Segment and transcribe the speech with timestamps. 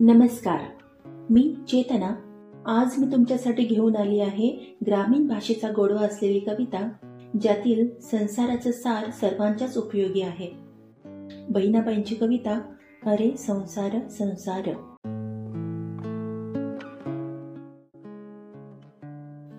[0.00, 0.58] नमस्कार.
[1.30, 2.14] मी चेतना.
[2.66, 6.88] आज मी तुमच्यासाठी घेऊन आली आहे ग्रामीण भाषेचा गोडवा असलेली कविता
[7.40, 10.50] ज्यातील संसाराचं सार सर्वांच्याच उपयोगी आहे.
[11.50, 12.60] बहिणाबाईंची कविता
[13.06, 14.68] अरे संसार संसार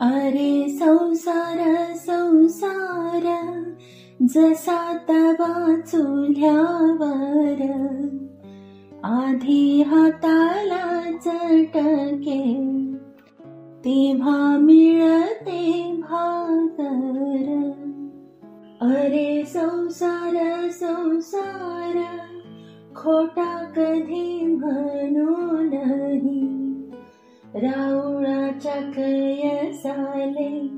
[0.00, 3.52] अरे संसार संसार
[4.28, 7.45] जसा तवा चुल्यावर
[9.08, 12.62] आधी हाताला चटके.
[13.78, 17.70] तेव्हा मिळते भाकर.
[18.80, 22.06] अरे संसार संसार
[22.96, 26.66] खोटा कधी म्हणू नाही.
[27.54, 30.68] राऊळाच्या कयसाले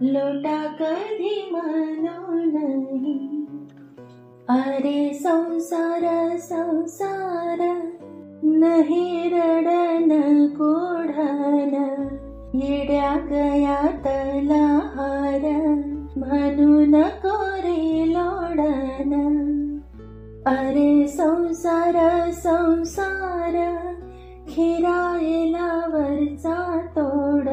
[0.00, 3.41] लोटा कधी म्हणू नाही.
[4.49, 6.05] अरे संसार
[6.39, 7.59] संसार
[8.43, 11.73] नाही रडन कोढन
[12.53, 14.07] येड्या गयात
[14.43, 15.45] लहार
[16.17, 19.13] म्हणून कोरे लोडन
[20.45, 21.97] अरे संसार
[22.33, 23.55] संसार
[24.49, 27.49] खिरायला वरचा तोड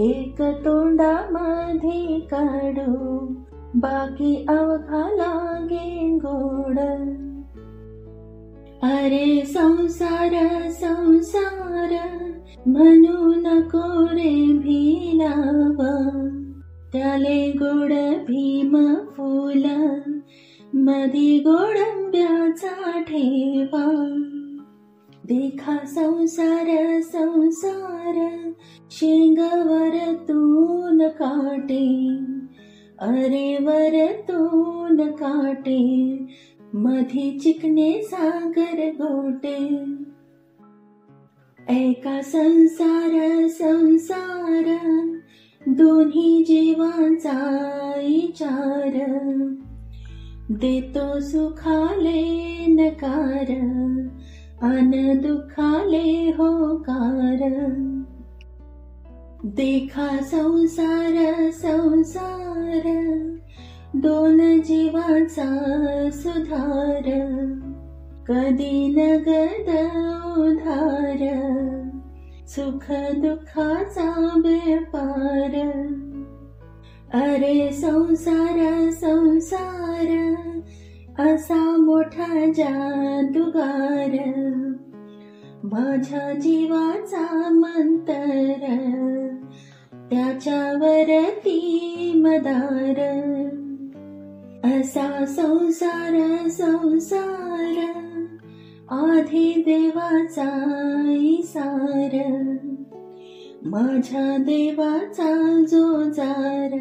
[0.00, 3.26] एक तोंडा मध्ये काढू
[3.75, 6.79] बाकी अवघा लागे गोड.
[8.83, 10.29] अरे संसार
[10.69, 11.97] संसार
[12.67, 15.81] म्हणू नको रे भिलाव.
[16.93, 17.93] त्याले गोड
[18.27, 19.63] भीम फुल
[20.75, 24.05] मधी गोडंब्याचा ठेवा.
[25.25, 28.49] देखा संसार संसार
[28.91, 32.15] शेंगवर तून काटे.
[32.99, 36.09] अरे वर तून काटे
[36.75, 39.75] मधी चिकने सागर गोटे.
[41.69, 44.79] एका संसार संसार
[45.67, 47.59] दोन्ही जीवांचा
[47.97, 48.93] विचार.
[50.51, 53.51] देतो सुखाले नकार
[54.61, 57.49] अन दुखाले होकार.
[59.45, 63.09] देखा संसार संसार.
[63.95, 65.49] दोन जीवाचा
[66.09, 67.01] सुधार.
[68.27, 69.69] कधी नगद
[70.37, 71.29] उधार.
[72.47, 75.61] सुख दुःखाचा व्यापार
[77.13, 80.33] अरे संसार संसार.
[81.19, 84.17] असा मोठा जादुगार.
[85.63, 88.72] माझ्या जीवाचा मंतर.
[90.43, 92.99] त्याच्यावरती मदार.
[94.63, 97.83] असा संसार संसार
[98.89, 100.49] आधी देवाचा
[101.07, 102.17] इसार.
[103.65, 106.73] माझ्या देवाचा जोजार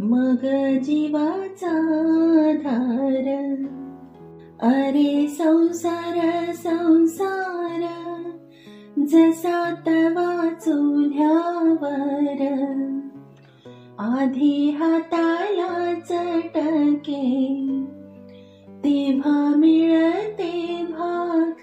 [0.00, 0.44] मग
[0.78, 1.76] जीवाचा
[2.64, 3.54] धार.
[4.62, 7.65] अरे संसार संसार
[9.10, 10.30] जसा तवा
[10.60, 12.40] चुल्यावर
[14.00, 17.20] आधी हाताला चटके
[18.84, 20.50] तेव्हा मिळते
[20.90, 21.55] भाकर